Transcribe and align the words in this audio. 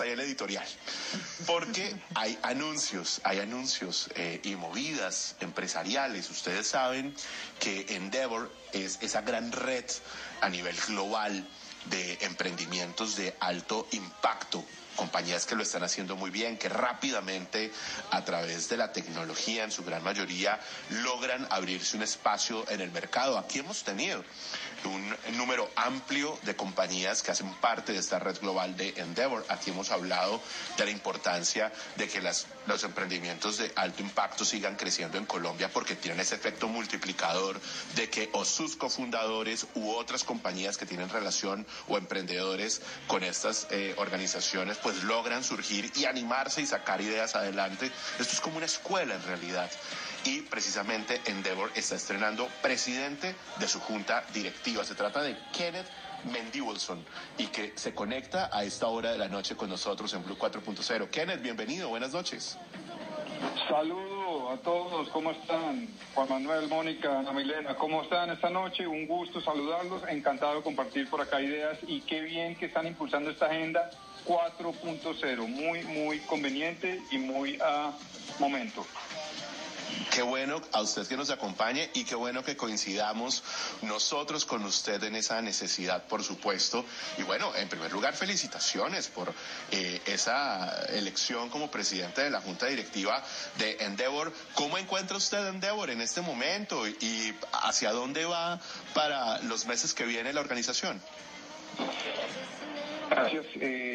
ahí 0.00 0.10
el 0.10 0.20
editorial, 0.20 0.66
porque 1.46 1.94
hay 2.14 2.38
anuncios, 2.42 3.20
hay 3.24 3.40
anuncios 3.40 4.08
eh, 4.14 4.40
y 4.42 4.56
movidas 4.56 5.36
empresariales. 5.40 6.30
Ustedes 6.30 6.66
saben 6.66 7.14
que 7.60 7.86
Endeavor 7.90 8.50
es 8.72 8.98
esa 9.02 9.22
gran 9.22 9.52
red 9.52 9.84
a 10.40 10.48
nivel 10.48 10.76
global 10.88 11.46
de 11.86 12.18
emprendimientos 12.22 13.16
de 13.16 13.34
alto 13.40 13.86
impacto 13.92 14.64
compañías 14.96 15.46
que 15.46 15.54
lo 15.54 15.62
están 15.62 15.82
haciendo 15.82 16.16
muy 16.16 16.30
bien, 16.30 16.56
que 16.58 16.68
rápidamente 16.68 17.72
a 18.10 18.24
través 18.24 18.68
de 18.68 18.76
la 18.76 18.92
tecnología 18.92 19.64
en 19.64 19.70
su 19.70 19.84
gran 19.84 20.02
mayoría 20.02 20.60
logran 20.90 21.46
abrirse 21.50 21.96
un 21.96 22.02
espacio 22.02 22.68
en 22.70 22.80
el 22.80 22.90
mercado. 22.90 23.38
Aquí 23.38 23.58
hemos 23.58 23.84
tenido 23.84 24.24
un 24.84 25.16
número 25.36 25.70
amplio 25.76 26.38
de 26.42 26.56
compañías 26.56 27.22
que 27.22 27.30
hacen 27.30 27.52
parte 27.54 27.92
de 27.92 27.98
esta 27.98 28.18
red 28.18 28.38
global 28.38 28.76
de 28.76 28.90
Endeavor. 28.96 29.44
Aquí 29.48 29.70
hemos 29.70 29.90
hablado 29.90 30.40
de 30.76 30.84
la 30.84 30.90
importancia 30.90 31.72
de 31.96 32.08
que 32.08 32.20
los 32.20 32.84
emprendimientos 32.84 33.58
de 33.58 33.72
alto 33.76 34.02
impacto 34.02 34.44
sigan 34.44 34.76
creciendo 34.76 35.18
en 35.18 35.26
Colombia 35.26 35.70
porque 35.72 35.96
tienen 35.96 36.20
ese 36.20 36.34
efecto 36.34 36.68
multiplicador 36.68 37.60
de 37.96 38.10
que 38.10 38.28
o 38.32 38.44
sus 38.44 38.76
cofundadores 38.76 39.66
u 39.74 39.90
otras 39.90 40.24
compañías 40.24 40.76
que 40.76 40.86
tienen 40.86 41.08
relación 41.08 41.66
o 41.88 41.96
emprendedores 41.96 42.82
con 43.06 43.22
estas 43.24 43.66
eh, 43.70 43.94
organizaciones 43.96 44.76
pues 44.84 45.02
logran 45.02 45.42
surgir 45.42 45.90
y 45.96 46.04
animarse 46.04 46.60
y 46.60 46.66
sacar 46.66 47.00
ideas 47.00 47.34
adelante. 47.34 47.90
Esto 48.20 48.34
es 48.34 48.40
como 48.40 48.58
una 48.58 48.66
escuela 48.66 49.14
en 49.14 49.22
realidad. 49.24 49.70
Y 50.24 50.42
precisamente 50.42 51.20
Endeavor 51.24 51.72
está 51.74 51.96
estrenando 51.96 52.46
presidente 52.62 53.34
de 53.58 53.66
su 53.66 53.80
junta 53.80 54.24
directiva. 54.32 54.84
Se 54.84 54.94
trata 54.94 55.22
de 55.22 55.36
Kenneth 55.52 55.88
Mendibelson 56.24 57.04
y 57.38 57.46
que 57.46 57.72
se 57.76 57.94
conecta 57.94 58.50
a 58.52 58.64
esta 58.64 58.86
hora 58.86 59.10
de 59.12 59.18
la 59.18 59.28
noche 59.28 59.56
con 59.56 59.70
nosotros 59.70 60.12
en 60.12 60.22
Blue 60.22 60.36
4.0. 60.36 61.08
Kenneth, 61.08 61.40
bienvenido, 61.40 61.88
buenas 61.88 62.12
noches. 62.12 62.58
Saludo 64.44 64.60
a 64.60 64.62
todos, 64.62 65.08
¿cómo 65.08 65.30
están? 65.30 65.88
Juan 66.14 66.28
Manuel, 66.28 66.68
Mónica, 66.68 67.18
Ana 67.18 67.32
Milena, 67.32 67.76
¿cómo 67.76 68.02
están 68.02 68.28
esta 68.28 68.50
noche? 68.50 68.86
Un 68.86 69.06
gusto 69.06 69.40
saludarlos, 69.40 70.02
encantado 70.06 70.56
de 70.56 70.62
compartir 70.62 71.08
por 71.08 71.22
acá 71.22 71.40
ideas 71.40 71.78
y 71.86 72.02
qué 72.02 72.20
bien 72.20 72.54
que 72.54 72.66
están 72.66 72.86
impulsando 72.86 73.30
esta 73.30 73.46
agenda 73.46 73.90
4.0, 74.26 75.48
muy, 75.48 75.82
muy 75.84 76.18
conveniente 76.20 77.00
y 77.10 77.16
muy 77.18 77.58
a 77.62 77.92
momento. 78.38 78.84
Qué 80.10 80.22
bueno 80.22 80.60
a 80.72 80.80
usted 80.80 81.06
que 81.06 81.16
nos 81.16 81.30
acompañe 81.30 81.90
y 81.94 82.04
qué 82.04 82.14
bueno 82.14 82.44
que 82.44 82.56
coincidamos 82.56 83.42
nosotros 83.82 84.44
con 84.44 84.64
usted 84.64 85.02
en 85.04 85.16
esa 85.16 85.40
necesidad, 85.42 86.04
por 86.04 86.22
supuesto. 86.22 86.84
Y 87.18 87.22
bueno, 87.22 87.54
en 87.56 87.68
primer 87.68 87.92
lugar, 87.92 88.14
felicitaciones 88.14 89.08
por 89.08 89.32
eh, 89.70 90.00
esa 90.06 90.86
elección 90.88 91.48
como 91.50 91.70
presidente 91.70 92.22
de 92.22 92.30
la 92.30 92.40
Junta 92.40 92.66
Directiva 92.66 93.22
de 93.58 93.76
Endeavor. 93.80 94.32
¿Cómo 94.54 94.78
encuentra 94.78 95.16
usted 95.16 95.46
Endeavor 95.48 95.90
en 95.90 96.00
este 96.00 96.20
momento 96.20 96.86
y 96.86 97.34
hacia 97.52 97.92
dónde 97.92 98.24
va 98.24 98.60
para 98.94 99.40
los 99.42 99.66
meses 99.66 99.94
que 99.94 100.04
viene 100.04 100.32
la 100.32 100.40
organización? 100.40 101.00
Gracias. 103.10 103.46
Eh, 103.60 103.93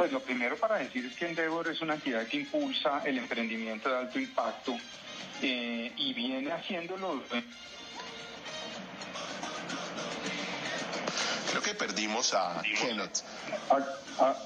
pues 0.00 0.12
lo 0.12 0.20
primero 0.20 0.56
para 0.56 0.78
decir 0.78 1.04
es 1.04 1.14
que 1.14 1.26
Endeavor 1.26 1.68
es 1.68 1.82
una 1.82 1.92
entidad 1.92 2.26
que 2.26 2.38
impulsa 2.38 3.02
el 3.04 3.18
emprendimiento 3.18 3.90
de 3.90 3.98
alto 3.98 4.18
impacto 4.18 4.74
eh, 5.42 5.92
y 5.94 6.14
viene 6.14 6.50
haciéndolo. 6.50 7.22
Creo 11.50 11.62
que 11.62 11.74
perdimos 11.74 12.32
a 12.32 12.62
Kenneth. 12.62 13.18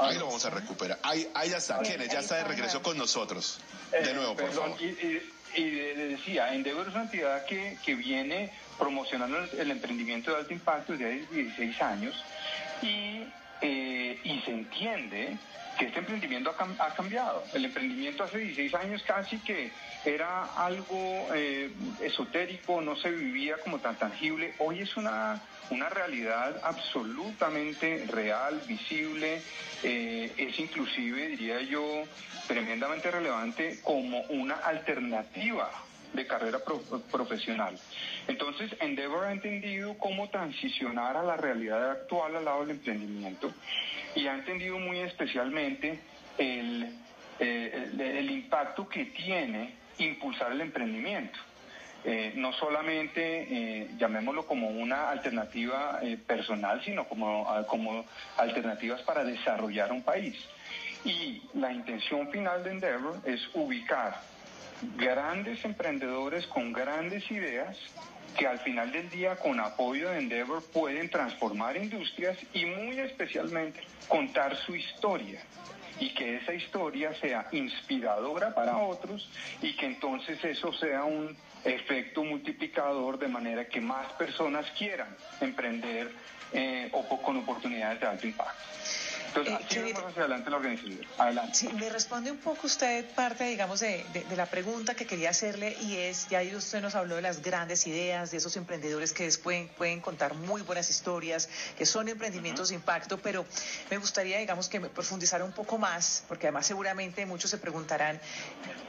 Ahí 0.00 0.18
lo 0.18 0.26
vamos 0.26 0.44
a 0.44 0.50
recuperar. 0.50 0.98
Ahí, 1.04 1.30
ahí 1.34 1.50
ya 1.50 1.58
está, 1.58 1.78
Kenneth 1.82 2.10
ya 2.10 2.18
está 2.18 2.38
de 2.38 2.44
regreso 2.44 2.82
con 2.82 2.98
nosotros. 2.98 3.60
De 3.92 4.10
eh, 4.10 4.12
nuevo, 4.12 4.34
por 4.34 4.50
favor. 4.50 4.76
Y, 4.82 5.70
decía, 5.70 6.52
Endeavor 6.52 6.88
es 6.88 6.94
una 6.94 7.04
entidad 7.04 7.44
que, 7.44 7.78
que 7.84 7.94
viene 7.94 8.50
promocionando 8.76 9.38
el, 9.38 9.70
emprendimiento 9.70 10.32
de 10.32 10.38
alto 10.38 10.52
impacto 10.52 10.94
desde 10.94 11.22
hace 11.22 11.32
16 11.32 11.80
años 11.80 12.24
y, 12.82 13.22
y 14.24 14.40
se 14.40 14.50
entiende 14.50 15.36
que 15.78 15.86
este 15.86 15.98
emprendimiento 15.98 16.54
ha, 16.78 16.94
cambiado. 16.94 17.44
El 17.52 17.64
emprendimiento 17.64 18.24
hace 18.24 18.38
16 18.38 18.74
años 18.74 19.02
casi 19.02 19.38
que 19.38 19.70
era 20.04 20.44
algo 20.56 21.28
eh, 21.34 21.70
esotérico, 22.00 22.80
no 22.80 22.96
se 22.96 23.10
vivía 23.10 23.56
como 23.58 23.78
tan 23.80 23.96
tangible. 23.96 24.54
Hoy 24.58 24.80
es 24.80 24.96
una, 24.96 25.42
una 25.70 25.88
realidad 25.88 26.60
absolutamente 26.62 28.04
real, 28.08 28.60
visible, 28.68 29.42
eh, 29.82 30.32
es 30.36 30.58
inclusive, 30.58 31.28
diría 31.28 31.60
yo, 31.62 32.04
tremendamente 32.46 33.10
relevante 33.10 33.80
como 33.82 34.20
una 34.22 34.54
alternativa 34.54 35.70
de 36.14 36.26
carrera 36.26 36.60
profesional. 37.10 37.78
Entonces, 38.28 38.74
Endeavor 38.80 39.24
ha 39.24 39.32
entendido 39.32 39.98
cómo 39.98 40.30
transicionar 40.30 41.16
a 41.16 41.22
la 41.22 41.36
realidad 41.36 41.90
actual 41.90 42.36
al 42.36 42.44
lado 42.44 42.60
del 42.60 42.70
emprendimiento 42.70 43.52
y 44.14 44.26
ha 44.26 44.34
entendido 44.34 44.78
muy 44.78 45.00
especialmente 45.00 45.98
el, 46.38 46.88
eh, 47.38 47.90
el, 47.98 48.30
impacto 48.30 48.88
que 48.88 49.06
tiene 49.06 49.74
impulsar 49.98 50.52
el 50.52 50.60
emprendimiento. 50.60 51.38
Eh, 52.06 52.34
no 52.36 52.52
solamente 52.52 53.46
eh, 53.80 53.90
llamémoslo 53.96 54.46
como 54.46 54.68
una 54.68 55.08
alternativa 55.08 56.00
personal, 56.26 56.82
sino 56.84 57.04
como, 57.04 57.46
como 57.66 58.04
alternativas 58.36 59.00
para 59.02 59.24
desarrollar 59.24 59.90
un 59.90 60.02
país. 60.02 60.36
Y 61.04 61.42
la 61.54 61.72
intención 61.72 62.30
final 62.30 62.62
de 62.62 62.70
Endeavor 62.72 63.20
es 63.24 63.40
ubicar 63.54 64.20
grandes 64.96 65.64
emprendedores 65.64 66.46
con 66.46 66.72
grandes 66.72 67.30
ideas 67.30 67.76
que 68.36 68.46
al 68.46 68.58
final 68.60 68.90
del 68.90 69.08
día 69.10 69.36
con 69.36 69.60
apoyo 69.60 70.10
de 70.10 70.18
Endeavor 70.18 70.62
pueden 70.64 71.08
transformar 71.08 71.76
industrias 71.76 72.36
y 72.52 72.64
muy 72.66 72.98
especialmente 72.98 73.80
contar 74.08 74.56
su 74.56 74.74
historia 74.74 75.40
y 76.00 76.12
que 76.12 76.36
esa 76.36 76.52
historia 76.52 77.14
sea 77.20 77.48
inspiradora 77.52 78.54
para 78.54 78.78
otros 78.78 79.28
y 79.62 79.76
que 79.76 79.86
entonces 79.86 80.42
eso 80.44 80.72
sea 80.72 81.04
un 81.04 81.36
efecto 81.64 82.24
multiplicador 82.24 83.18
de 83.18 83.28
manera 83.28 83.66
que 83.66 83.80
más 83.80 84.12
personas 84.14 84.66
quieran 84.76 85.08
emprender 85.40 86.10
eh, 86.52 86.88
o 86.92 87.22
con 87.22 87.36
oportunidades 87.36 88.00
de 88.00 88.06
alto 88.06 88.26
impacto. 88.26 88.62
Entonces, 89.36 89.96
hacia 89.96 90.22
adelante 90.22 90.50
la 90.50 90.56
organización. 90.56 91.00
Adelante. 91.18 91.54
Sí, 91.54 91.68
me 91.72 91.90
responde 91.90 92.30
un 92.30 92.38
poco 92.38 92.66
usted 92.66 93.04
parte, 93.14 93.44
digamos, 93.44 93.80
de, 93.80 94.04
la 94.36 94.46
pregunta 94.46 94.94
que 94.94 95.06
quería 95.06 95.30
hacerle 95.30 95.76
y 95.80 95.96
es, 95.96 96.28
ya 96.28 96.40
usted 96.56 96.80
nos 96.80 96.94
habló 96.94 97.16
de 97.16 97.22
las 97.22 97.42
grandes 97.42 97.86
ideas, 97.86 98.30
de 98.30 98.36
esos 98.36 98.56
emprendedores 98.56 99.12
que 99.12 99.24
después 99.24 99.68
pueden 99.76 100.00
contar 100.00 100.34
muy 100.34 100.62
buenas 100.62 100.88
historias, 100.88 101.48
que 101.76 101.84
son 101.84 102.08
emprendimientos 102.08 102.68
de 102.68 102.76
impacto, 102.76 103.18
pero 103.18 103.44
me 103.90 103.98
gustaría, 103.98 104.38
digamos, 104.38 104.68
que 104.68 104.78
me 104.78 104.88
profundizara 104.88 105.44
un 105.44 105.52
poco 105.52 105.78
más, 105.78 106.24
porque 106.28 106.46
además 106.46 106.66
seguramente 106.66 107.26
muchos 107.26 107.50
se 107.50 107.58
preguntarán, 107.58 108.20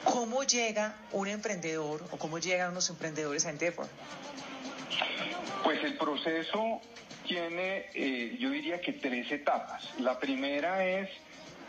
¿cómo 0.03 0.43
llega 0.43 0.95
un 1.11 1.27
emprendedor 1.27 2.03
o 2.11 2.17
cómo 2.17 2.37
llegan 2.37 2.71
unos 2.71 2.89
emprendedores 2.89 3.45
a 3.45 3.49
Endeavor? 3.49 3.87
Pues 5.63 5.83
el 5.83 5.97
proceso 5.97 6.81
tiene, 7.25 7.89
eh, 7.93 8.35
yo 8.39 8.49
diría 8.49 8.79
que 8.79 8.93
tres 8.93 9.31
etapas. 9.31 9.93
La 9.99 10.19
primera 10.19 10.85
es, 10.85 11.09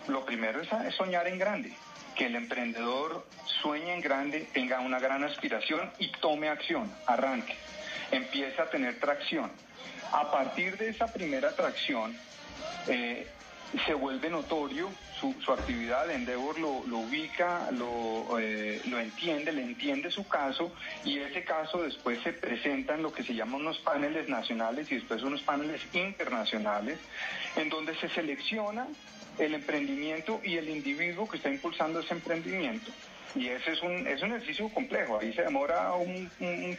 lo 0.08 0.24
primero 0.24 0.60
es, 0.60 0.68
soñar 0.94 1.26
en 1.26 1.38
grande, 1.38 1.72
que 2.14 2.26
el 2.26 2.36
emprendedor 2.36 3.26
sueñe 3.62 3.92
en 3.92 4.00
grande, 4.00 4.46
tenga 4.52 4.80
una 4.80 4.98
gran 4.98 5.24
aspiración 5.24 5.90
y 5.98 6.08
tome 6.12 6.48
acción, 6.48 6.92
arranque, 7.06 7.54
empiece 8.10 8.60
a 8.60 8.70
tener 8.70 9.00
tracción. 9.00 9.50
A 10.12 10.30
partir 10.30 10.76
de 10.76 10.90
esa 10.90 11.12
primera 11.12 11.54
tracción, 11.54 12.16
eh, 12.86 13.26
se 13.84 13.94
vuelve 13.94 14.30
notorio 14.30 14.90
su, 15.20 15.34
actividad, 15.52 16.10
Endeavor 16.10 16.58
lo, 16.58 16.84
lo 16.86 16.98
ubica, 16.98 17.70
lo, 17.70 18.38
eh, 18.38 18.80
lo 18.86 18.98
entiende, 18.98 19.52
le 19.52 19.62
entiende 19.62 20.10
su 20.10 20.26
caso 20.28 20.72
y 21.04 21.18
ese 21.18 21.42
caso 21.44 21.82
después 21.82 22.20
se 22.22 22.32
presenta 22.32 22.94
en 22.94 23.02
lo 23.02 23.12
que 23.12 23.24
se 23.24 23.34
llaman 23.34 23.62
unos 23.62 23.78
paneles 23.78 24.28
nacionales 24.28 24.90
y 24.92 24.96
después 24.96 25.22
unos 25.22 25.42
paneles 25.42 25.80
internacionales, 25.92 26.98
en 27.56 27.68
donde 27.68 27.94
se 27.96 28.08
selecciona 28.10 28.86
el 29.38 29.54
emprendimiento 29.54 30.40
y 30.44 30.56
el 30.56 30.68
individuo 30.68 31.28
que 31.28 31.38
está 31.38 31.50
impulsando 31.50 32.00
ese 32.00 32.14
emprendimiento. 32.14 32.90
Y 33.34 33.48
ese 33.48 33.72
es 33.72 33.82
un, 33.82 34.06
es 34.06 34.22
un 34.22 34.32
ejercicio 34.32 34.68
complejo, 34.70 35.18
ahí 35.20 35.32
se 35.32 35.42
demora 35.42 35.92
un, 35.94 36.30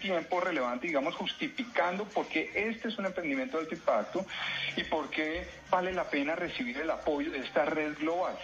tiempo 0.02 0.40
relevante, 0.40 0.88
digamos, 0.88 1.16
justificando 1.16 2.06
por 2.06 2.28
qué 2.28 2.50
este 2.56 2.88
es 2.88 2.98
un 2.98 3.06
emprendimiento 3.06 3.58
de 3.58 3.64
alto 3.64 3.76
impacto 3.76 4.26
y 4.76 4.84
por 4.84 5.10
qué 5.10 5.46
vale 5.70 5.92
la 5.94 6.06
pena 6.06 6.36
recibir 6.36 6.78
el 6.78 6.90
apoyo 6.90 7.32
de 7.32 7.40
esta 7.40 7.66
red 7.66 7.96
global. 7.98 8.36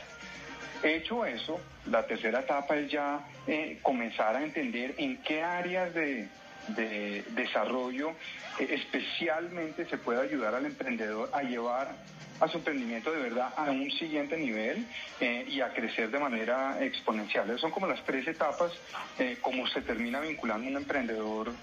Hecho 0.83 1.25
eso, 1.25 1.59
la 1.85 2.05
tercera 2.05 2.41
etapa 2.41 2.75
es 2.75 2.91
ya 2.91 3.25
eh, 3.47 3.79
comenzar 3.81 4.35
a 4.35 4.43
entender 4.43 4.95
en 4.97 5.17
qué 5.23 5.41
áreas 5.41 5.93
de, 5.93 6.27
de 6.69 7.23
desarrollo, 7.31 8.11
eh, 8.59 8.67
especialmente 8.71 9.85
se 9.85 9.97
puede 9.97 10.21
ayudar 10.21 10.55
al 10.55 10.65
emprendedor 10.65 11.29
a 11.33 11.41
llevar 11.43 11.95
a 12.43 12.47
su 12.49 12.57
emprendimiento 12.57 13.11
de 13.11 13.19
verdad 13.19 13.53
a 13.55 13.71
un 13.71 13.89
siguiente 13.91 14.37
nivel 14.37 14.87
eh, 15.19 15.45
y 15.47 15.61
a 15.61 15.73
crecer 15.73 16.11
de 16.11 16.19
manera 16.19 16.83
exponencial. 16.83 17.57
Son 17.59 17.71
como 17.71 17.87
las 17.87 18.03
tres 18.03 18.27
etapas 18.27 18.71
eh, 19.17 19.37
como 19.41 19.67
se 19.67 19.81
termina 19.81 20.19
vinculando 20.19 20.67
un 20.67 20.77
emprendedor 20.77 21.53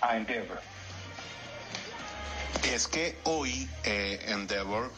a 0.00 0.16
Endeavor. 0.16 0.60
Es 2.64 2.88
que 2.88 3.16
hoy 3.22 3.68
Endeavor 3.84 4.90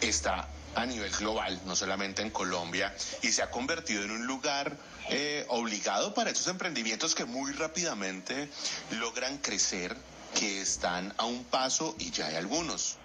está 0.00 0.48
a 0.76 0.86
nivel 0.86 1.10
global, 1.12 1.60
no 1.64 1.74
solamente 1.74 2.22
en 2.22 2.30
Colombia, 2.30 2.94
y 3.22 3.28
se 3.28 3.42
ha 3.42 3.50
convertido 3.50 4.04
en 4.04 4.10
un 4.10 4.26
lugar 4.26 4.76
eh, 5.08 5.44
obligado 5.48 6.14
para 6.14 6.30
esos 6.30 6.46
emprendimientos 6.48 7.14
que 7.14 7.24
muy 7.24 7.52
rápidamente 7.52 8.48
logran 8.92 9.38
crecer, 9.38 9.96
que 10.38 10.60
están 10.60 11.14
a 11.16 11.24
un 11.24 11.44
paso, 11.44 11.96
y 11.98 12.10
ya 12.10 12.26
hay 12.26 12.36
algunos, 12.36 12.98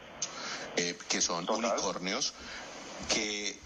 eh, 0.77 0.97
que 1.09 1.21
son 1.21 1.49
unicornios, 1.49 2.33
que 3.09 3.59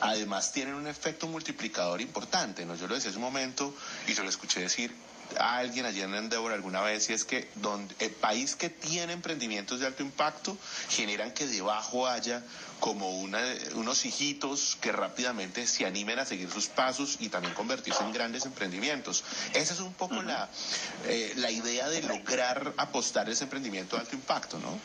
además 0.00 0.52
tienen 0.52 0.74
un 0.74 0.86
efecto 0.86 1.26
multiplicador 1.26 2.00
importante. 2.00 2.64
¿no? 2.66 2.74
Yo 2.74 2.86
lo 2.86 2.94
decía 2.94 3.10
hace 3.10 3.18
un 3.18 3.24
momento 3.24 3.74
y 4.06 4.14
yo 4.14 4.22
lo 4.22 4.28
escuché 4.28 4.60
decir 4.60 4.94
a 5.38 5.58
alguien 5.58 5.86
allí 5.86 6.02
en 6.02 6.14
Endeavor 6.14 6.52
alguna 6.52 6.82
vez 6.82 7.08
y 7.10 7.12
es 7.14 7.24
que 7.24 7.48
donde 7.56 7.94
el 8.00 8.10
país 8.10 8.54
que 8.54 8.68
tiene 8.68 9.12
emprendimientos 9.12 9.80
de 9.80 9.86
alto 9.86 10.02
impacto 10.02 10.58
generan 10.88 11.32
que 11.32 11.46
debajo 11.46 12.06
haya 12.06 12.42
como 12.80 13.10
una, 13.20 13.40
unos 13.74 14.04
hijitos 14.04 14.76
que 14.80 14.92
rápidamente 14.92 15.66
se 15.66 15.86
animen 15.86 16.18
a 16.18 16.24
seguir 16.24 16.50
sus 16.50 16.66
pasos 16.66 17.16
y 17.20 17.28
también 17.28 17.54
convertirse 17.54 18.02
en 18.02 18.12
grandes 18.12 18.44
emprendimientos. 18.44 19.24
Esa 19.54 19.74
es 19.74 19.80
un 19.80 19.94
poco 19.94 20.20
la, 20.22 20.48
eh, 21.06 21.32
la 21.36 21.50
idea 21.50 21.88
de 21.88 22.02
lograr 22.02 22.74
apostar 22.76 23.30
ese 23.30 23.44
emprendimiento 23.44 23.96
de 23.96 24.02
alto 24.02 24.16
impacto, 24.16 24.58
¿no? 24.58 24.78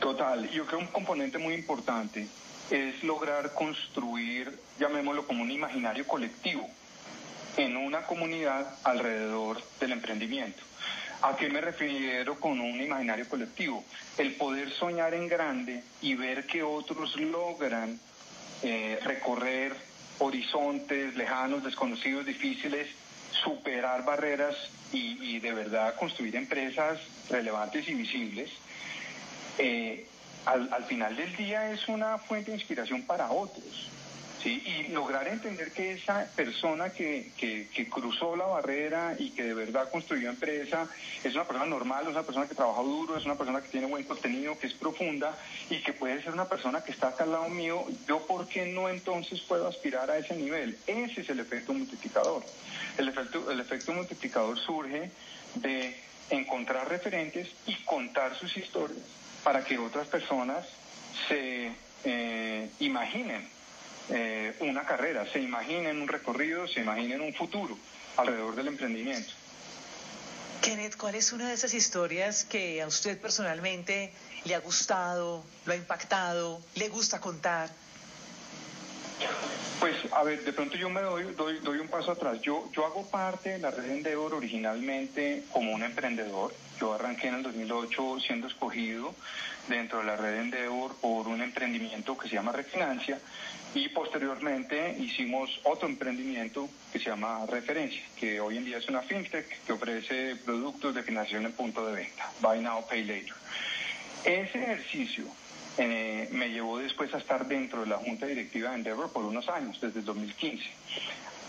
Total, 0.00 0.48
yo 0.50 0.66
creo 0.66 0.78
un 0.78 0.86
componente 0.86 1.38
muy 1.38 1.54
importante 1.54 2.26
es 2.70 3.02
lograr 3.04 3.54
construir, 3.54 4.58
llamémoslo 4.78 5.26
como 5.26 5.42
un 5.42 5.50
imaginario 5.50 6.06
colectivo 6.06 6.68
en 7.56 7.76
una 7.76 8.02
comunidad 8.02 8.78
alrededor 8.84 9.62
del 9.80 9.92
emprendimiento. 9.92 10.62
¿A 11.22 11.36
qué 11.36 11.48
me 11.48 11.60
refiero 11.60 12.38
con 12.38 12.60
un 12.60 12.80
imaginario 12.80 13.28
colectivo? 13.28 13.84
El 14.18 14.34
poder 14.34 14.70
soñar 14.72 15.14
en 15.14 15.28
grande 15.28 15.82
y 16.02 16.14
ver 16.14 16.46
que 16.46 16.62
otros 16.62 17.16
logran 17.16 17.98
eh, 18.62 18.98
recorrer 19.02 19.74
horizontes 20.18 21.16
lejanos, 21.16 21.64
desconocidos, 21.64 22.26
difíciles, 22.26 22.88
superar 23.44 24.04
barreras 24.04 24.56
y, 24.92 25.38
de 25.40 25.52
verdad 25.52 25.94
construir 25.96 26.36
empresas 26.36 26.98
relevantes 27.28 27.88
y 27.88 27.94
visibles. 27.94 28.50
Eh, 29.58 30.06
al 30.44 30.84
final 30.84 31.16
del 31.16 31.34
día 31.36 31.72
es 31.72 31.88
una 31.88 32.18
fuente 32.18 32.52
de 32.52 32.58
inspiración 32.58 33.02
para 33.02 33.30
otros. 33.30 33.90
Y 34.46 34.88
lograr 34.92 35.26
entender 35.26 35.72
que 35.72 35.94
esa 35.94 36.24
persona 36.36 36.90
que, 36.90 37.32
que, 37.36 37.88
cruzó 37.88 38.36
la 38.36 38.44
barrera 38.44 39.16
y 39.18 39.30
que 39.30 39.42
de 39.42 39.54
verdad 39.54 39.90
construyó 39.90 40.30
empresa 40.30 40.88
es 41.24 41.34
una 41.34 41.44
persona 41.44 41.66
normal, 41.66 42.04
es 42.04 42.10
una 42.10 42.22
persona 42.22 42.46
que 42.46 42.54
trabaja 42.54 42.80
duro, 42.80 43.16
es 43.16 43.24
una 43.24 43.34
persona 43.34 43.60
que 43.60 43.68
tiene 43.68 43.88
buen 43.88 44.04
contenido, 44.04 44.56
que 44.56 44.68
es 44.68 44.74
profunda 44.74 45.36
y 45.68 45.82
que 45.82 45.92
puede 45.92 46.22
ser 46.22 46.32
una 46.32 46.44
persona 46.44 46.84
que 46.84 46.92
está 46.92 47.08
acá 47.08 47.24
al 47.24 47.32
lado 47.32 47.48
mío, 47.48 47.84
yo 48.06 48.24
por 48.24 48.46
qué 48.46 48.66
no 48.66 48.88
entonces 48.88 49.40
puedo 49.40 49.66
aspirar 49.66 50.12
a 50.12 50.18
ese 50.18 50.36
nivel. 50.36 50.78
Ese 50.86 51.22
es 51.22 51.28
el 51.28 51.40
efecto 51.40 51.74
multiplicador. 51.74 52.44
El 52.98 53.08
efecto, 53.08 53.50
el 53.50 53.58
efecto 53.58 53.92
multiplicador 53.94 54.56
surge 54.60 55.10
de 55.56 55.96
encontrar 56.30 56.88
referentes 56.88 57.48
y 57.66 57.74
contar 57.84 58.36
sus 58.38 58.56
historias 58.56 59.25
para 59.46 59.62
que 59.62 59.78
otras 59.78 60.08
personas 60.08 60.66
se 61.28 61.70
eh, 62.02 62.68
imaginen 62.80 63.48
eh, 64.08 64.56
una 64.58 64.84
carrera, 64.84 65.24
se 65.32 65.38
imaginen 65.38 66.02
un 66.02 66.08
recorrido, 66.08 66.66
se 66.66 66.80
imaginen 66.80 67.20
un 67.20 67.32
futuro 67.32 67.78
alrededor 68.16 68.56
del 68.56 68.66
emprendimiento. 68.66 69.32
Kenneth, 70.62 70.96
¿cuál 70.96 71.14
es 71.14 71.32
una 71.32 71.46
de 71.46 71.54
esas 71.54 71.74
historias 71.74 72.42
que 72.42 72.82
a 72.82 72.88
usted 72.88 73.20
personalmente 73.20 74.12
le 74.46 74.56
ha 74.56 74.58
gustado, 74.58 75.44
lo 75.64 75.72
ha 75.72 75.76
impactado, 75.76 76.60
le 76.74 76.88
gusta 76.88 77.20
contar? 77.20 77.70
Pues, 79.80 79.94
a 80.12 80.22
ver, 80.22 80.42
de 80.42 80.52
pronto 80.52 80.76
yo 80.76 80.88
me 80.88 81.02
doy, 81.02 81.34
doy, 81.34 81.58
doy 81.58 81.78
un 81.78 81.88
paso 81.88 82.12
atrás. 82.12 82.40
Yo, 82.40 82.70
yo 82.72 82.86
hago 82.86 83.06
parte 83.10 83.50
de 83.50 83.58
la 83.58 83.70
red 83.70 83.90
Endeavor 83.90 84.34
originalmente 84.34 85.44
como 85.52 85.72
un 85.72 85.82
emprendedor. 85.82 86.54
Yo 86.80 86.94
arranqué 86.94 87.28
en 87.28 87.36
el 87.36 87.42
2008 87.42 88.20
siendo 88.20 88.46
escogido 88.46 89.14
dentro 89.68 89.98
de 89.98 90.04
la 90.04 90.16
red 90.16 90.40
Endeavor 90.40 90.96
por 90.96 91.28
un 91.28 91.42
emprendimiento 91.42 92.16
que 92.16 92.28
se 92.28 92.36
llama 92.36 92.52
Refinancia 92.52 93.20
y 93.74 93.90
posteriormente 93.90 94.96
hicimos 94.98 95.60
otro 95.64 95.86
emprendimiento 95.86 96.68
que 96.90 96.98
se 96.98 97.10
llama 97.10 97.44
Referencia, 97.46 98.02
que 98.18 98.40
hoy 98.40 98.56
en 98.56 98.64
día 98.64 98.78
es 98.78 98.88
una 98.88 99.02
fintech 99.02 99.64
que 99.66 99.72
ofrece 99.72 100.36
productos 100.36 100.94
de 100.94 101.02
financiación 101.02 101.44
en 101.44 101.52
punto 101.52 101.86
de 101.86 101.94
venta, 101.94 102.30
Buy 102.40 102.60
Now, 102.60 102.86
Pay 102.88 103.04
Later. 103.04 103.34
Ese 104.24 104.62
ejercicio 104.62 105.26
eh, 105.78 106.28
me 106.32 106.48
llevó 106.48 106.78
después 106.78 107.12
a 107.14 107.18
estar 107.18 107.46
dentro 107.46 107.80
de 107.80 107.86
la 107.86 107.98
junta 107.98 108.26
directiva 108.26 108.70
de 108.70 108.76
Endeavor 108.76 109.12
por 109.12 109.24
unos 109.24 109.48
años, 109.48 109.78
desde 109.80 110.00
el 110.00 110.04
2015. 110.04 110.64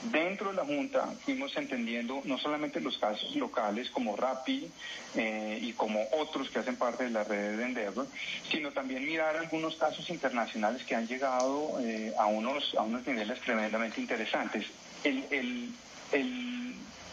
Dentro 0.03 0.51
de 0.51 0.56
la 0.56 0.65
Junta 0.65 1.09
fuimos 1.25 1.56
entendiendo 1.57 2.21
no 2.25 2.38
solamente 2.38 2.79
los 2.79 2.97
casos 2.97 3.35
locales 3.35 3.89
como 3.89 4.15
RAPI 4.15 4.71
eh, 5.15 5.59
y 5.62 5.74
como 5.74 6.00
otros 6.19 6.50
que 6.50 6.59
hacen 6.59 6.75
parte 6.75 7.06
de 7.06 7.09
la 7.09 7.24
red 7.24 7.57
de 7.57 7.63
Endeavor, 7.63 8.07
sino 8.50 8.71
también 8.71 9.06
mirar 9.06 9.35
algunos 9.35 9.75
casos 9.75 10.09
internacionales 10.09 10.83
que 10.83 10.95
han 10.95 11.07
llegado 11.07 11.79
eh, 11.81 12.13
a, 12.18 12.27
unos, 12.27 12.75
a 12.75 12.83
unos 12.83 13.06
niveles 13.07 13.39
tremendamente 13.41 14.00
interesantes. 14.00 14.68
El, 15.03 15.74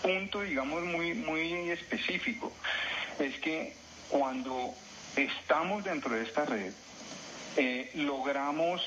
punto, 0.02 0.42
digamos, 0.42 0.84
muy, 0.84 1.14
muy 1.14 1.70
específico 1.70 2.52
es 3.18 3.38
que 3.38 3.74
cuando 4.10 4.74
estamos 5.16 5.82
dentro 5.82 6.14
de 6.14 6.24
esta 6.24 6.44
red, 6.44 6.72
eh, 7.56 7.90
logramos 7.94 8.82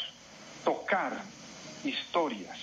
tocar 0.63 1.13
historias 1.83 2.57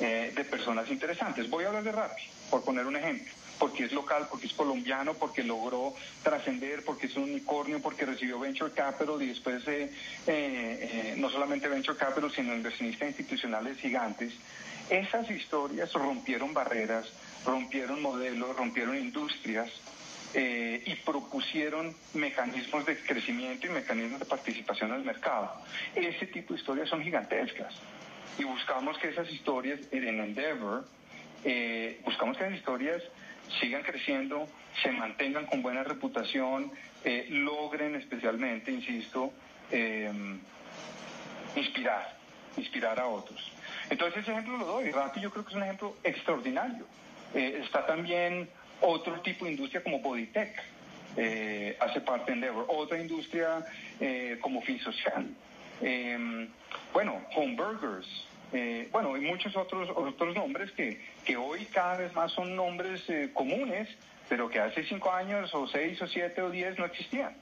eh, 0.00 0.32
de 0.34 0.44
personas 0.44 0.90
interesantes. 0.90 1.48
Voy 1.50 1.64
a 1.64 1.68
hablar 1.68 1.84
de 1.84 1.92
Rappi, 1.92 2.22
por 2.48 2.64
poner 2.64 2.86
un 2.86 2.96
ejemplo, 2.96 3.32
porque 3.58 3.84
es 3.84 3.92
local, 3.92 4.26
porque 4.30 4.46
es 4.46 4.54
colombiano, 4.54 5.14
porque 5.14 5.42
logró 5.42 5.94
trascender, 6.22 6.82
porque 6.84 7.06
es 7.06 7.16
un 7.16 7.24
unicornio, 7.24 7.80
porque 7.80 8.06
recibió 8.06 8.40
Venture 8.40 8.72
Capital 8.72 9.20
y 9.20 9.26
después 9.26 9.62
eh, 9.68 9.92
eh, 10.26 11.14
no 11.18 11.28
solamente 11.28 11.68
Venture 11.68 11.98
Capital, 11.98 12.32
sino 12.32 12.54
inversionistas 12.54 13.08
institucionales 13.08 13.76
gigantes. 13.78 14.32
Esas 14.88 15.30
historias 15.30 15.92
rompieron 15.92 16.54
barreras, 16.54 17.06
rompieron 17.44 18.00
modelos, 18.00 18.56
rompieron 18.56 18.96
industrias, 18.96 19.70
y 20.32 20.94
propusieron 21.04 21.94
mecanismos 22.14 22.86
de 22.86 22.96
crecimiento 22.98 23.66
y 23.66 23.70
mecanismos 23.70 24.20
de 24.20 24.26
participación 24.26 24.92
el 24.92 25.04
mercado. 25.04 25.52
Ese 25.94 26.26
tipo 26.26 26.54
de 26.54 26.60
historias 26.60 26.88
son 26.88 27.02
gigantescas 27.02 27.74
y 28.40 28.44
buscamos 28.44 28.96
que 28.98 29.08
esas 29.08 29.30
historias 29.30 29.80
en 29.90 30.20
Endeavor, 30.20 30.86
eh, 31.44 32.00
buscamos 32.04 32.36
que 32.36 32.44
esas 32.44 32.56
historias 32.56 33.02
sigan 33.60 33.82
creciendo, 33.82 34.46
se 34.82 34.90
mantengan 34.92 35.46
con 35.46 35.62
buena 35.62 35.82
reputación, 35.82 36.72
eh, 37.04 37.26
logren 37.30 37.96
especialmente, 37.96 38.70
insisto, 38.70 39.32
eh, 39.70 40.10
inspirar, 41.56 42.16
inspirar 42.56 42.98
a 42.98 43.06
otros. 43.06 43.52
Entonces 43.90 44.22
ese 44.22 44.32
ejemplo 44.32 44.56
lo 44.56 44.64
doy, 44.64 44.90
Rappi 44.90 45.20
yo 45.20 45.30
creo 45.30 45.44
que 45.44 45.50
es 45.50 45.56
un 45.56 45.62
ejemplo 45.62 45.96
extraordinario. 46.02 46.86
está 47.34 47.86
también 47.86 48.48
otro 48.80 49.20
tipo 49.20 49.44
de 49.44 49.52
industria 49.52 49.82
como 49.82 50.00
Bodytech, 50.00 50.54
hace 51.80 52.00
parte 52.00 52.30
de 52.30 52.32
Endeavor, 52.34 52.66
otra 52.68 53.00
industria 53.00 53.64
como 54.40 54.62
FinSocial. 54.62 55.26
Bueno, 56.92 57.20
Home 57.36 57.56
Burgers, 57.56 58.06
eh, 58.52 58.88
bueno, 58.90 59.16
y 59.16 59.20
muchos 59.20 59.56
otros, 59.56 59.88
otros 59.94 60.34
nombres 60.34 60.72
que, 60.72 61.00
que 61.24 61.36
hoy 61.36 61.66
cada 61.66 61.98
vez 61.98 62.12
más 62.14 62.32
son 62.32 62.56
nombres 62.56 63.08
eh, 63.08 63.30
comunes, 63.32 63.88
pero 64.28 64.48
que 64.48 64.58
hace 64.58 64.82
cinco 64.84 65.12
años 65.12 65.54
o 65.54 65.68
seis 65.68 66.00
o 66.02 66.06
siete 66.06 66.42
o 66.42 66.50
diez 66.50 66.78
no 66.78 66.84
existían. 66.84 67.36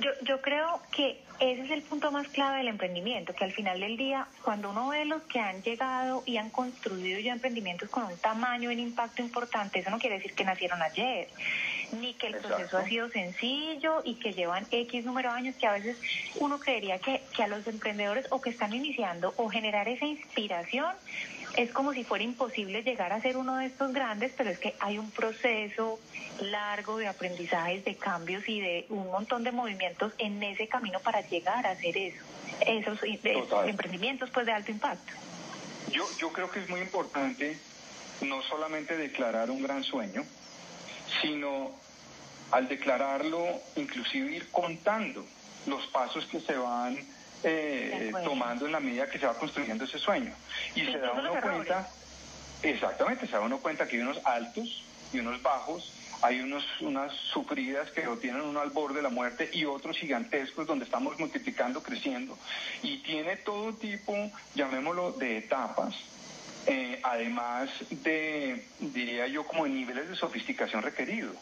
Yo, 0.00 0.10
yo 0.22 0.40
creo 0.40 0.80
que 0.92 1.20
ese 1.40 1.62
es 1.62 1.70
el 1.70 1.82
punto 1.82 2.12
más 2.12 2.28
clave 2.28 2.58
del 2.58 2.68
emprendimiento, 2.68 3.34
que 3.34 3.44
al 3.44 3.52
final 3.52 3.80
del 3.80 3.96
día, 3.96 4.26
cuando 4.42 4.70
uno 4.70 4.88
ve 4.88 5.04
los 5.06 5.22
que 5.22 5.40
han 5.40 5.62
llegado 5.62 6.22
y 6.26 6.36
han 6.36 6.50
construido 6.50 7.18
ya 7.18 7.32
emprendimientos 7.32 7.88
con 7.88 8.04
un 8.04 8.16
tamaño 8.18 8.70
y 8.70 8.74
un 8.74 8.80
impacto 8.80 9.22
importante, 9.22 9.78
eso 9.78 9.90
no 9.90 9.98
quiere 9.98 10.16
decir 10.16 10.34
que 10.34 10.44
nacieron 10.44 10.82
ayer 10.82 11.28
ni 11.92 12.14
que 12.14 12.28
el 12.28 12.36
proceso 12.36 12.78
ha 12.78 12.84
sido 12.84 13.08
sencillo 13.08 14.02
y 14.04 14.14
que 14.16 14.32
llevan 14.32 14.66
X 14.70 15.04
número 15.04 15.32
de 15.32 15.38
años, 15.38 15.56
que 15.56 15.66
a 15.66 15.72
veces 15.72 15.96
uno 16.36 16.60
creería 16.60 16.98
que, 16.98 17.22
que 17.34 17.42
a 17.42 17.48
los 17.48 17.66
emprendedores 17.66 18.26
o 18.30 18.40
que 18.40 18.50
están 18.50 18.72
iniciando 18.72 19.34
o 19.36 19.48
generar 19.48 19.88
esa 19.88 20.04
inspiración 20.04 20.94
es 21.56 21.72
como 21.72 21.92
si 21.92 22.04
fuera 22.04 22.24
imposible 22.24 22.82
llegar 22.82 23.12
a 23.12 23.20
ser 23.20 23.36
uno 23.36 23.56
de 23.56 23.66
estos 23.66 23.92
grandes, 23.92 24.32
pero 24.36 24.50
es 24.50 24.58
que 24.58 24.74
hay 24.80 24.98
un 24.98 25.10
proceso 25.10 25.98
largo 26.40 26.96
de 26.98 27.08
aprendizajes, 27.08 27.84
de 27.84 27.96
cambios 27.96 28.48
y 28.48 28.60
de 28.60 28.86
un 28.88 29.10
montón 29.10 29.44
de 29.44 29.52
movimientos 29.52 30.12
en 30.18 30.42
ese 30.42 30.68
camino 30.68 31.00
para 31.00 31.20
llegar 31.22 31.66
a 31.66 31.70
hacer 31.70 31.96
eso, 31.96 32.24
esos, 32.66 33.00
emprendimientos 33.66 34.30
pues 34.30 34.46
de 34.46 34.52
alto 34.52 34.70
impacto. 34.70 35.12
Yo, 35.90 36.04
yo 36.18 36.32
creo 36.32 36.50
que 36.50 36.60
es 36.60 36.68
muy 36.68 36.80
importante 36.80 37.58
no 38.22 38.42
solamente 38.42 38.96
declarar 38.96 39.50
un 39.50 39.62
gran 39.62 39.82
sueño, 39.82 40.24
sino 41.20 41.72
al 42.52 42.68
declararlo, 42.68 43.44
inclusive 43.76 44.36
ir 44.36 44.50
contando 44.50 45.24
los 45.66 45.86
pasos 45.88 46.26
que 46.26 46.40
se 46.40 46.56
van 46.56 46.98
eh, 47.42 48.12
tomando 48.24 48.66
en 48.66 48.72
la 48.72 48.80
medida 48.80 49.08
que 49.08 49.18
se 49.18 49.26
va 49.26 49.34
construyendo 49.34 49.84
ese 49.84 49.98
sueño. 49.98 50.32
Y 50.74 50.84
se 50.84 50.98
da 50.98 51.12
uno 51.12 51.32
cuenta, 51.40 51.88
exactamente, 52.62 53.26
se 53.26 53.32
da 53.32 53.40
uno 53.40 53.58
cuenta 53.58 53.86
que 53.86 53.96
hay 53.96 54.02
unos 54.02 54.20
altos 54.24 54.84
y 55.12 55.18
unos 55.18 55.42
bajos, 55.42 55.92
hay 56.22 56.40
unos, 56.40 56.64
unas 56.80 57.12
sufridas 57.14 57.90
que 57.92 58.04
lo 58.04 58.18
tienen 58.18 58.42
uno 58.42 58.60
al 58.60 58.70
borde 58.70 58.96
de 58.96 59.02
la 59.02 59.08
muerte 59.08 59.50
y 59.52 59.64
otros 59.64 59.96
gigantescos 59.96 60.66
donde 60.66 60.84
estamos 60.84 61.18
multiplicando, 61.18 61.82
creciendo. 61.82 62.38
Y 62.82 62.98
tiene 62.98 63.36
todo 63.36 63.74
tipo, 63.74 64.14
llamémoslo, 64.54 65.12
de 65.12 65.38
etapas. 65.38 65.94
Eh, 66.66 67.00
además 67.02 67.70
de, 67.90 68.66
diría 68.80 69.26
yo, 69.26 69.46
como 69.46 69.66
niveles 69.66 70.10
de 70.10 70.16
sofisticación 70.16 70.82
requerido 70.82 71.32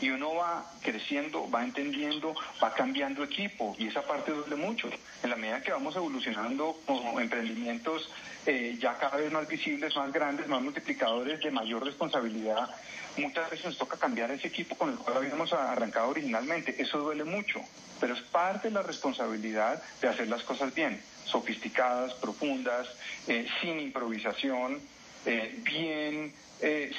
y 0.00 0.10
uno 0.10 0.34
va 0.34 0.64
creciendo, 0.82 1.50
va 1.50 1.64
entendiendo, 1.64 2.34
va 2.62 2.72
cambiando 2.72 3.24
equipo 3.24 3.74
y 3.78 3.88
esa 3.88 4.02
parte 4.02 4.32
duele 4.32 4.56
mucho. 4.56 4.88
En 5.22 5.30
la 5.30 5.36
medida 5.36 5.62
que 5.62 5.72
vamos 5.72 5.96
evolucionando 5.96 6.76
como 6.86 7.18
emprendimientos 7.20 8.10
eh, 8.46 8.76
ya 8.80 8.96
cada 8.98 9.16
vez 9.16 9.32
más 9.32 9.48
visibles, 9.48 9.94
más 9.96 10.12
grandes, 10.12 10.46
más 10.48 10.62
multiplicadores, 10.62 11.40
de 11.40 11.50
mayor 11.50 11.84
responsabilidad, 11.84 12.68
muchas 13.16 13.50
veces 13.50 13.66
nos 13.66 13.78
toca 13.78 13.96
cambiar 13.96 14.30
ese 14.30 14.46
equipo 14.46 14.76
con 14.76 14.90
el 14.90 14.96
cual 14.96 15.18
habíamos 15.18 15.52
arrancado 15.52 16.08
originalmente. 16.10 16.80
Eso 16.80 16.98
duele 16.98 17.24
mucho, 17.24 17.60
pero 18.00 18.14
es 18.14 18.22
parte 18.22 18.68
de 18.68 18.74
la 18.74 18.82
responsabilidad 18.82 19.82
de 20.00 20.08
hacer 20.08 20.28
las 20.28 20.42
cosas 20.44 20.72
bien, 20.74 21.00
sofisticadas, 21.24 22.14
profundas, 22.14 22.88
eh, 23.26 23.46
sin 23.60 23.80
improvisación, 23.80 24.78
eh, 25.26 25.58
bien 25.62 26.32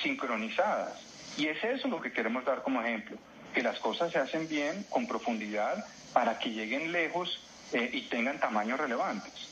sincronizadas. 0.01 1.08
Y 1.38 1.48
es 1.48 1.63
eso 1.63 1.88
lo 1.88 2.01
que 2.01 2.12
queremos 2.12 2.45
dar 2.45 2.63
como 2.63 2.81
ejemplo, 2.81 3.17
que 3.53 3.63
las 3.63 3.79
cosas 3.79 4.12
se 4.12 4.19
hacen 4.19 4.48
bien, 4.48 4.86
con 4.89 5.07
profundidad, 5.07 5.86
para 6.13 6.39
que 6.39 6.50
lleguen 6.50 6.91
lejos 6.91 7.39
eh, 7.74 7.89
y 7.93 8.01
tengan 8.03 8.39
tamaños 8.39 8.79
relevantes. 8.79 9.50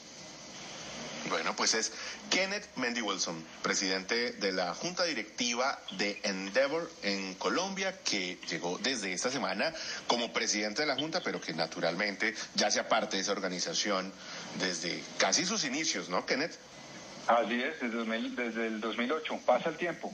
Bueno, 1.29 1.53
pues 1.55 1.73
es 1.73 1.91
Kenneth 2.29 2.65
Mendy 2.77 3.01
Wilson, 3.01 3.43
presidente 3.61 4.31
de 4.33 4.51
la 4.53 4.73
Junta 4.73 5.03
Directiva 5.03 5.77
de 5.97 6.19
Endeavor 6.23 6.89
en 7.03 7.33
Colombia, 7.35 7.99
que 8.03 8.39
llegó 8.49 8.77
desde 8.77 9.11
esta 9.11 9.29
semana 9.29 9.73
como 10.07 10.31
presidente 10.31 10.83
de 10.83 10.87
la 10.87 10.95
Junta, 10.95 11.21
pero 11.21 11.41
que 11.41 11.53
naturalmente 11.53 12.33
ya 12.55 12.71
sea 12.71 12.87
parte 12.87 13.17
de 13.17 13.23
esa 13.23 13.33
organización 13.33 14.13
desde 14.57 15.03
casi 15.17 15.45
sus 15.45 15.65
inicios, 15.65 16.07
¿no, 16.07 16.25
Kenneth? 16.25 16.57
Así 17.27 17.61
es, 17.61 17.81
desde, 17.81 18.29
desde 18.29 18.67
el 18.67 18.79
2008. 18.79 19.39
Pasa 19.45 19.69
el 19.69 19.75
tiempo. 19.75 20.13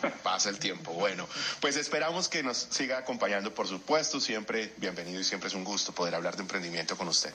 Pasa 0.22 0.48
el 0.48 0.58
tiempo. 0.58 0.92
Bueno, 0.92 1.26
pues 1.60 1.76
esperamos 1.76 2.28
que 2.28 2.42
nos 2.42 2.56
siga 2.70 2.98
acompañando, 2.98 3.54
por 3.54 3.66
supuesto. 3.66 4.20
Siempre 4.20 4.72
bienvenido 4.76 5.20
y 5.20 5.24
siempre 5.24 5.48
es 5.48 5.54
un 5.54 5.64
gusto 5.64 5.92
poder 5.92 6.14
hablar 6.14 6.36
de 6.36 6.42
emprendimiento 6.42 6.96
con 6.96 7.08
usted. 7.08 7.32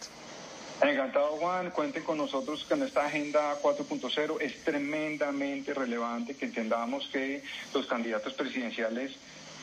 Encantado, 0.82 1.38
Juan. 1.38 1.72
Cuenten 1.72 2.04
con 2.04 2.18
nosotros 2.18 2.66
que 2.68 2.74
en 2.74 2.84
esta 2.84 3.06
agenda 3.06 3.58
4.0 3.62 4.42
es 4.42 4.64
tremendamente 4.64 5.74
relevante 5.74 6.36
que 6.36 6.46
entendamos 6.46 7.08
que 7.12 7.44
los 7.74 7.86
candidatos 7.86 8.34
presidenciales 8.34 9.14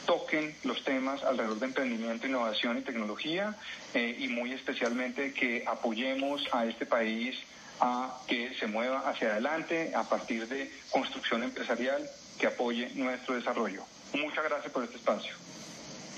toquen 0.07 0.55
los 0.65 0.83
temas 0.85 1.23
alrededor 1.23 1.59
de 1.61 1.67
emprendimiento, 1.67 2.27
innovación 2.27 2.79
y 2.79 2.81
tecnología 2.81 3.55
eh, 3.95 4.17
y 4.19 4.29
muy 4.29 4.53
especialmente 4.53 5.33
que 5.33 5.65
apoyemos 5.67 6.43
a 6.53 6.67
este 6.67 6.87
país 6.87 7.39
a 7.81 8.19
que 8.27 8.55
se 8.59 8.67
mueva 8.67 9.09
hacia 9.09 9.33
adelante 9.33 9.93
a 9.95 10.05
partir 10.05 10.49
de 10.49 10.71
construcción 10.91 11.43
empresarial 11.43 12.09
que 12.43 12.49
apoye 12.49 12.91
nuestro 12.97 13.37
desarrollo. 13.37 13.85
Muchas 14.15 14.43
gracias 14.43 14.73
por 14.73 14.83
este 14.83 14.97
espacio. 14.97 15.33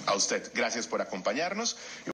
A 0.07 0.14
usted, 0.14 0.50
gracias 0.54 0.87
por 0.87 1.02
acompañarnos. 1.02 1.76